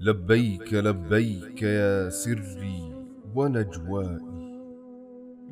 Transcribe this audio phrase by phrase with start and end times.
[0.00, 2.94] لبيك لبيك يا سري
[3.34, 4.62] ونجوائي.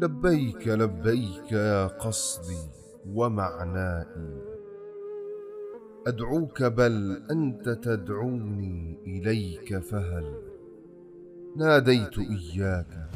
[0.01, 2.71] لبيك لبيك يا قصدي
[3.07, 4.43] ومعنائي.
[6.07, 10.35] أدعوك بل أنت تدعوني إليك فهل
[11.57, 13.11] ناديت إياك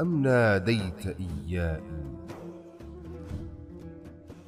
[0.00, 2.02] أم ناديت إيائي؟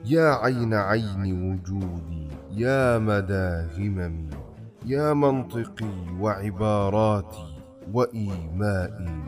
[0.05, 4.44] يا عين عين وجودي يا مدى هممي
[4.87, 7.57] يا منطقي وعباراتي
[7.93, 9.23] وإيمائي.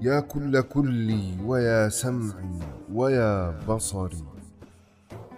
[0.00, 2.60] يا كل كلي ويا سمعي
[2.92, 4.24] ويا بصري.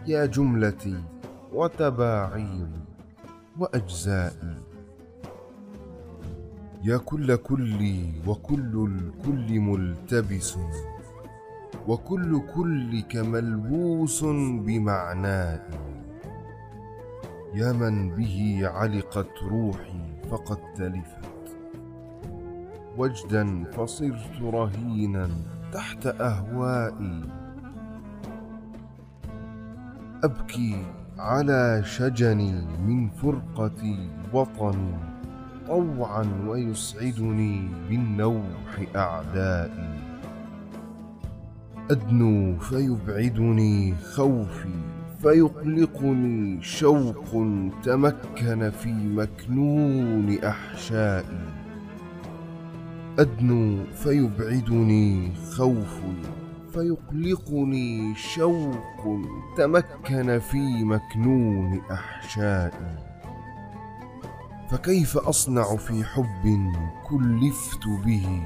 [0.06, 1.02] يا جملتي
[1.52, 2.82] وتباعيري
[3.58, 4.56] وأجزائي.
[6.84, 10.58] يا كل كلي وكل الكل ملتبس.
[11.88, 14.24] وكل كلك ملبوس
[14.66, 15.95] بمعنائي.
[17.56, 21.56] يا من به علقت روحي فقد تلفت.
[22.98, 25.28] وجدا فصرت رهينا
[25.72, 27.22] تحت أهوائي.
[30.24, 30.84] أبكي
[31.18, 34.94] على شجني من فرقة وطني
[35.66, 40.00] طوعا ويسعدني بالنوح أعدائي.
[41.90, 47.46] أدنو فيبعدني خوفي فيقلقني شوق
[47.82, 51.66] تمكن في مكنون أحشائي.
[53.18, 56.22] أدنو فيبعدني خوفي
[56.72, 59.20] فيقلقني شوق
[59.56, 62.98] تمكن في مكنون أحشائي.
[64.70, 66.72] فكيف أصنع في حب
[67.08, 68.42] كلفت به؟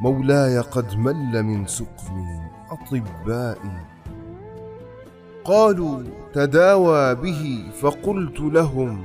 [0.00, 3.97] مولاي قد مل من سقمي أطبائي.
[5.44, 6.02] قالوا
[6.34, 9.04] تداوى به فقلت لهم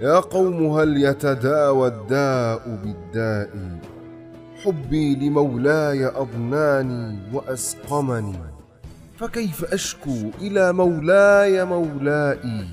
[0.00, 3.80] يا قوم هل يتداوى الداء بالداء
[4.64, 8.38] حبي لمولاي أضناني وأسقمني
[9.16, 12.68] فكيف أشكو إلى مولاي مولائي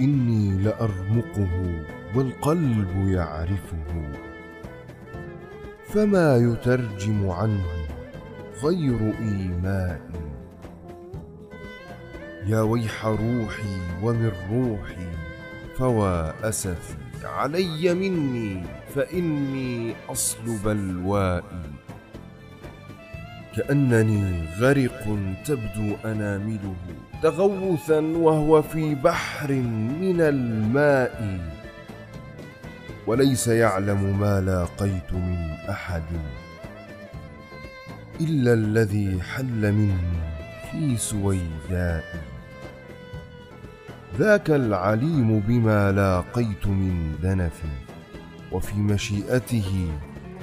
[0.00, 1.84] إني لأرمقه
[2.16, 4.12] والقلب يعرفه
[5.88, 7.75] فما يترجم عنه
[8.62, 10.26] غير ايمائي
[12.46, 15.08] يا ويح روحي ومن روحي
[15.78, 18.62] فوا أسفي علي مني
[18.94, 21.76] فإني اصل بلوائي
[23.56, 26.76] كأنني غرق تبدو أنامله
[27.22, 29.52] تغوثا وهو في بحر
[30.00, 31.40] من الماء.
[33.06, 36.02] وليس يعلم ما لاقيت من أحد.
[38.20, 40.36] إلا الذي حل مني
[40.70, 42.20] في سويدائي
[44.18, 47.62] ذاك العليم بما لاقيت من دنف
[48.52, 49.90] وفي مشيئته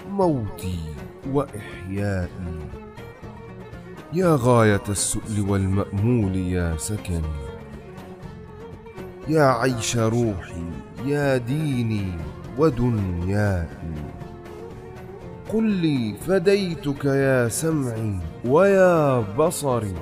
[0.10, 0.80] موتي
[1.32, 2.60] وإحيائي.
[4.14, 7.54] يا غاية السؤل والمأمول يا سكني
[9.28, 10.64] يا عيش روحي
[11.06, 12.12] يا ديني
[12.58, 13.68] ودنياي
[15.50, 19.96] قل لي فديتك يا سمعي ويا بصري.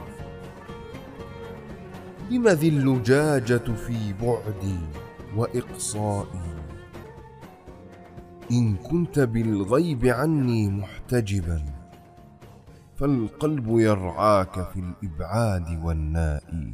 [2.31, 4.79] لم ذي اللجاجة في بعدي
[5.35, 6.51] وإقصائي؟
[8.51, 11.65] إن كنت بالغيب عني محتجبا
[12.95, 16.73] فالقلب يرعاك في الإبعاد والنائي